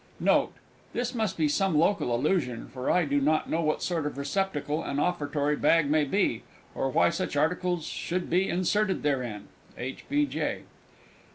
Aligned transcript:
Note. 0.19 0.53
This 0.93 1.13
must 1.13 1.37
be 1.37 1.47
some 1.47 1.77
local 1.77 2.15
allusion, 2.15 2.69
for 2.69 2.89
I 2.89 3.05
do 3.05 3.21
not 3.21 3.47
know 3.51 3.61
what 3.61 3.83
sort 3.83 4.07
of 4.07 4.17
receptacle 4.17 4.81
an 4.83 4.99
Offertory 4.99 5.55
Bag 5.55 5.91
may 5.91 6.05
be, 6.05 6.41
or 6.73 6.89
why 6.89 7.11
such 7.11 7.35
articles 7.37 7.85
should 7.85 8.27
be 8.27 8.49
inserted 8.49 9.03
therein. 9.03 9.49
H. 9.77 10.03
B. 10.09 10.25
J. 10.25 10.63